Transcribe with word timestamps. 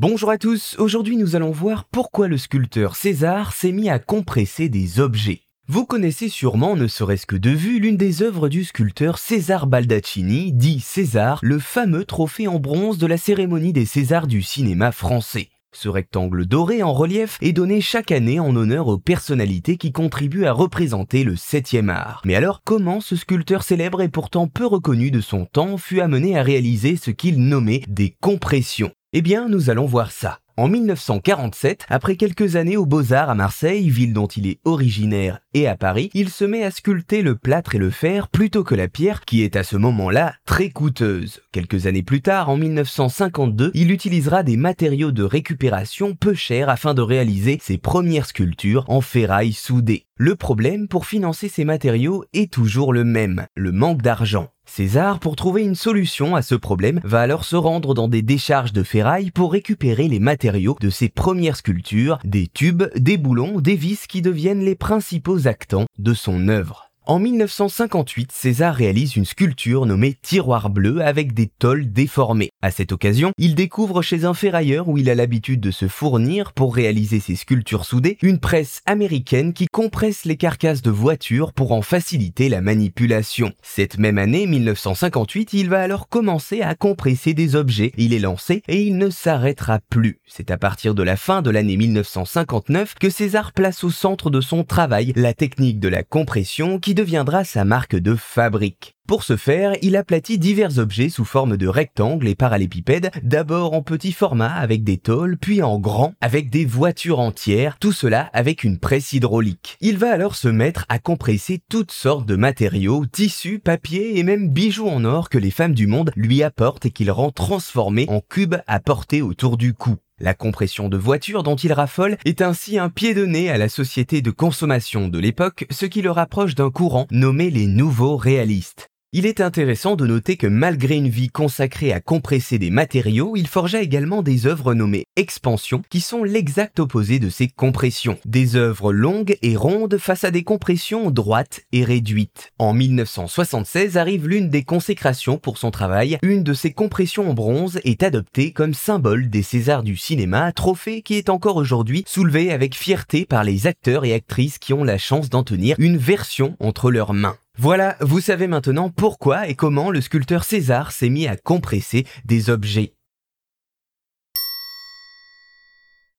Bonjour 0.00 0.30
à 0.30 0.38
tous, 0.38 0.76
aujourd'hui 0.78 1.16
nous 1.16 1.34
allons 1.34 1.50
voir 1.50 1.84
pourquoi 1.84 2.28
le 2.28 2.38
sculpteur 2.38 2.94
César 2.94 3.52
s'est 3.52 3.72
mis 3.72 3.90
à 3.90 3.98
compresser 3.98 4.68
des 4.68 5.00
objets. 5.00 5.40
Vous 5.66 5.86
connaissez 5.86 6.28
sûrement, 6.28 6.76
ne 6.76 6.86
serait-ce 6.86 7.26
que 7.26 7.34
de 7.34 7.50
vue, 7.50 7.80
l'une 7.80 7.96
des 7.96 8.22
œuvres 8.22 8.48
du 8.48 8.62
sculpteur 8.62 9.18
César 9.18 9.66
Baldaccini, 9.66 10.52
dit 10.52 10.78
César, 10.78 11.40
le 11.42 11.58
fameux 11.58 12.04
trophée 12.04 12.46
en 12.46 12.60
bronze 12.60 12.98
de 12.98 13.08
la 13.08 13.16
cérémonie 13.16 13.72
des 13.72 13.86
Césars 13.86 14.28
du 14.28 14.40
cinéma 14.40 14.92
français. 14.92 15.48
Ce 15.74 15.88
rectangle 15.88 16.46
doré 16.46 16.84
en 16.84 16.92
relief 16.92 17.36
est 17.40 17.52
donné 17.52 17.80
chaque 17.80 18.12
année 18.12 18.38
en 18.38 18.54
honneur 18.54 18.86
aux 18.86 18.98
personnalités 18.98 19.78
qui 19.78 19.90
contribuent 19.90 20.46
à 20.46 20.52
représenter 20.52 21.24
le 21.24 21.34
7e 21.34 21.88
art. 21.88 22.22
Mais 22.24 22.36
alors, 22.36 22.60
comment 22.64 23.00
ce 23.00 23.16
sculpteur 23.16 23.64
célèbre 23.64 24.00
et 24.00 24.08
pourtant 24.08 24.46
peu 24.46 24.64
reconnu 24.64 25.10
de 25.10 25.20
son 25.20 25.44
temps 25.44 25.76
fut 25.76 26.00
amené 26.00 26.38
à 26.38 26.44
réaliser 26.44 26.94
ce 26.94 27.10
qu'il 27.10 27.40
nommait 27.40 27.82
des 27.88 28.14
compressions? 28.20 28.92
Eh 29.14 29.22
bien, 29.22 29.48
nous 29.48 29.70
allons 29.70 29.86
voir 29.86 30.12
ça. 30.12 30.38
En 30.58 30.68
1947, 30.68 31.86
après 31.88 32.16
quelques 32.16 32.56
années 32.56 32.76
aux 32.76 32.84
Beaux-Arts 32.84 33.30
à 33.30 33.34
Marseille, 33.34 33.88
ville 33.88 34.12
dont 34.12 34.26
il 34.26 34.46
est 34.46 34.58
originaire, 34.64 35.38
et 35.54 35.66
à 35.66 35.76
Paris, 35.76 36.10
il 36.14 36.28
se 36.28 36.44
met 36.44 36.62
à 36.62 36.70
sculpter 36.70 37.22
le 37.22 37.36
plâtre 37.36 37.76
et 37.76 37.78
le 37.78 37.90
fer 37.90 38.28
plutôt 38.28 38.64
que 38.64 38.74
la 38.74 38.88
pierre, 38.88 39.24
qui 39.24 39.42
est 39.42 39.56
à 39.56 39.62
ce 39.62 39.76
moment-là 39.76 40.34
très 40.44 40.68
coûteuse. 40.68 41.40
Quelques 41.52 41.86
années 41.86 42.02
plus 42.02 42.22
tard, 42.22 42.50
en 42.50 42.56
1952, 42.56 43.70
il 43.72 43.92
utilisera 43.92 44.42
des 44.42 44.56
matériaux 44.56 45.12
de 45.12 45.22
récupération 45.22 46.14
peu 46.14 46.34
chers 46.34 46.68
afin 46.68 46.92
de 46.92 47.02
réaliser 47.02 47.58
ses 47.62 47.78
premières 47.78 48.26
sculptures 48.26 48.84
en 48.88 49.00
ferraille 49.00 49.52
soudée. 49.52 50.06
Le 50.16 50.34
problème 50.34 50.88
pour 50.88 51.06
financer 51.06 51.48
ces 51.48 51.64
matériaux 51.64 52.24
est 52.34 52.52
toujours 52.52 52.92
le 52.92 53.04
même, 53.04 53.46
le 53.54 53.70
manque 53.70 54.02
d'argent. 54.02 54.48
César, 54.68 55.18
pour 55.18 55.34
trouver 55.34 55.62
une 55.62 55.74
solution 55.74 56.36
à 56.36 56.42
ce 56.42 56.54
problème, 56.54 57.00
va 57.02 57.20
alors 57.20 57.44
se 57.44 57.56
rendre 57.56 57.94
dans 57.94 58.06
des 58.06 58.22
décharges 58.22 58.72
de 58.72 58.82
ferraille 58.82 59.30
pour 59.30 59.52
récupérer 59.52 60.06
les 60.06 60.20
matériaux 60.20 60.76
de 60.80 60.90
ses 60.90 61.08
premières 61.08 61.56
sculptures, 61.56 62.18
des 62.24 62.46
tubes, 62.46 62.84
des 62.94 63.16
boulons, 63.16 63.60
des 63.60 63.76
vis 63.76 64.06
qui 64.06 64.22
deviennent 64.22 64.64
les 64.64 64.76
principaux 64.76 65.48
actants 65.48 65.86
de 65.98 66.14
son 66.14 66.48
œuvre. 66.48 66.87
En 67.10 67.20
1958, 67.20 68.32
César 68.32 68.74
réalise 68.74 69.16
une 69.16 69.24
sculpture 69.24 69.86
nommée 69.86 70.18
Tiroir 70.20 70.68
bleu 70.68 71.00
avec 71.00 71.32
des 71.32 71.46
tôles 71.46 71.90
déformées. 71.90 72.50
À 72.60 72.70
cette 72.70 72.92
occasion, 72.92 73.32
il 73.38 73.54
découvre 73.54 74.02
chez 74.02 74.26
un 74.26 74.34
ferrailleur 74.34 74.90
où 74.90 74.98
il 74.98 75.08
a 75.08 75.14
l'habitude 75.14 75.58
de 75.60 75.70
se 75.70 75.88
fournir 75.88 76.52
pour 76.52 76.74
réaliser 76.74 77.18
ses 77.18 77.34
sculptures 77.34 77.86
soudées 77.86 78.18
une 78.20 78.38
presse 78.38 78.82
américaine 78.84 79.54
qui 79.54 79.68
compresse 79.72 80.26
les 80.26 80.36
carcasses 80.36 80.82
de 80.82 80.90
voitures 80.90 81.54
pour 81.54 81.72
en 81.72 81.80
faciliter 81.80 82.50
la 82.50 82.60
manipulation. 82.60 83.54
Cette 83.62 83.96
même 83.96 84.18
année, 84.18 84.46
1958, 84.46 85.54
il 85.54 85.70
va 85.70 85.80
alors 85.80 86.10
commencer 86.10 86.60
à 86.60 86.74
compresser 86.74 87.32
des 87.32 87.56
objets. 87.56 87.92
Il 87.96 88.12
est 88.12 88.18
lancé 88.18 88.62
et 88.68 88.82
il 88.82 88.98
ne 88.98 89.08
s'arrêtera 89.08 89.78
plus. 89.88 90.20
C'est 90.26 90.50
à 90.50 90.58
partir 90.58 90.94
de 90.94 91.02
la 91.02 91.16
fin 91.16 91.40
de 91.40 91.48
l'année 91.48 91.78
1959 91.78 92.96
que 93.00 93.08
César 93.08 93.54
place 93.54 93.82
au 93.82 93.88
centre 93.88 94.28
de 94.28 94.42
son 94.42 94.62
travail 94.62 95.14
la 95.16 95.32
technique 95.32 95.80
de 95.80 95.88
la 95.88 96.02
compression 96.02 96.78
qui 96.78 96.97
deviendra 96.98 97.44
sa 97.44 97.64
marque 97.64 97.94
de 97.94 98.16
fabrique. 98.16 98.97
Pour 99.08 99.22
ce 99.22 99.38
faire, 99.38 99.72
il 99.80 99.96
aplatit 99.96 100.36
divers 100.36 100.78
objets 100.78 101.08
sous 101.08 101.24
forme 101.24 101.56
de 101.56 101.66
rectangles 101.66 102.28
et 102.28 102.34
parallépipèdes, 102.34 103.10
d'abord 103.22 103.72
en 103.72 103.80
petit 103.80 104.12
format 104.12 104.52
avec 104.52 104.84
des 104.84 104.98
tôles, 104.98 105.38
puis 105.38 105.62
en 105.62 105.78
grand 105.78 106.12
avec 106.20 106.50
des 106.50 106.66
voitures 106.66 107.18
entières, 107.18 107.78
tout 107.80 107.92
cela 107.92 108.28
avec 108.34 108.64
une 108.64 108.78
presse 108.78 109.14
hydraulique. 109.14 109.78
Il 109.80 109.96
va 109.96 110.12
alors 110.12 110.34
se 110.34 110.48
mettre 110.48 110.84
à 110.90 110.98
compresser 110.98 111.62
toutes 111.70 111.90
sortes 111.90 112.26
de 112.26 112.36
matériaux, 112.36 113.06
tissus, 113.06 113.60
papier 113.60 114.18
et 114.18 114.22
même 114.24 114.50
bijoux 114.50 114.88
en 114.88 115.06
or 115.06 115.30
que 115.30 115.38
les 115.38 115.50
femmes 115.50 115.74
du 115.74 115.86
monde 115.86 116.10
lui 116.14 116.42
apportent 116.42 116.84
et 116.84 116.90
qu'il 116.90 117.10
rend 117.10 117.30
transformés 117.30 118.04
en 118.10 118.20
cubes 118.20 118.56
à 118.66 118.78
porter 118.78 119.22
autour 119.22 119.56
du 119.56 119.72
cou. 119.72 119.96
La 120.20 120.34
compression 120.34 120.90
de 120.90 120.98
voitures 120.98 121.44
dont 121.44 121.56
il 121.56 121.72
raffole 121.72 122.18
est 122.26 122.42
ainsi 122.42 122.78
un 122.78 122.90
pied 122.90 123.14
de 123.14 123.24
nez 123.24 123.48
à 123.48 123.56
la 123.56 123.70
société 123.70 124.20
de 124.20 124.30
consommation 124.30 125.08
de 125.08 125.18
l'époque, 125.18 125.64
ce 125.70 125.86
qui 125.86 126.02
le 126.02 126.10
rapproche 126.10 126.54
d'un 126.54 126.70
courant 126.70 127.06
nommé 127.10 127.48
les 127.50 127.66
nouveaux 127.66 128.18
réalistes. 128.18 128.90
Il 129.14 129.24
est 129.24 129.40
intéressant 129.40 129.96
de 129.96 130.06
noter 130.06 130.36
que 130.36 130.46
malgré 130.46 130.94
une 130.94 131.08
vie 131.08 131.30
consacrée 131.30 131.94
à 131.94 132.00
compresser 132.00 132.58
des 132.58 132.68
matériaux, 132.68 133.36
il 133.36 133.46
forgea 133.46 133.80
également 133.80 134.22
des 134.22 134.46
œuvres 134.46 134.74
nommées 134.74 135.06
expansions 135.16 135.80
qui 135.88 136.02
sont 136.02 136.24
l'exact 136.24 136.78
opposé 136.78 137.18
de 137.18 137.30
ces 137.30 137.48
compressions. 137.48 138.18
Des 138.26 138.56
œuvres 138.56 138.92
longues 138.92 139.38
et 139.40 139.56
rondes 139.56 139.96
face 139.96 140.24
à 140.24 140.30
des 140.30 140.42
compressions 140.42 141.10
droites 141.10 141.62
et 141.72 141.84
réduites. 141.84 142.52
En 142.58 142.74
1976 142.74 143.96
arrive 143.96 144.28
l'une 144.28 144.50
des 144.50 144.62
consécrations 144.62 145.38
pour 145.38 145.56
son 145.56 145.70
travail. 145.70 146.18
Une 146.20 146.44
de 146.44 146.52
ces 146.52 146.74
compressions 146.74 147.30
en 147.30 147.32
bronze 147.32 147.80
est 147.84 148.02
adoptée 148.02 148.52
comme 148.52 148.74
symbole 148.74 149.30
des 149.30 149.42
Césars 149.42 149.84
du 149.84 149.96
cinéma, 149.96 150.52
trophée 150.52 151.00
qui 151.00 151.14
est 151.14 151.30
encore 151.30 151.56
aujourd'hui 151.56 152.04
soulevé 152.06 152.52
avec 152.52 152.74
fierté 152.76 153.24
par 153.24 153.42
les 153.42 153.66
acteurs 153.66 154.04
et 154.04 154.12
actrices 154.12 154.58
qui 154.58 154.74
ont 154.74 154.84
la 154.84 154.98
chance 154.98 155.30
d'en 155.30 155.44
tenir 155.44 155.76
une 155.78 155.96
version 155.96 156.58
entre 156.60 156.90
leurs 156.90 157.14
mains. 157.14 157.38
Voilà, 157.60 157.96
vous 158.00 158.20
savez 158.20 158.46
maintenant 158.46 158.88
pourquoi 158.88 159.48
et 159.48 159.56
comment 159.56 159.90
le 159.90 160.00
sculpteur 160.00 160.44
César 160.44 160.92
s'est 160.92 161.08
mis 161.08 161.26
à 161.26 161.36
compresser 161.36 162.06
des 162.24 162.50
objets. 162.50 162.92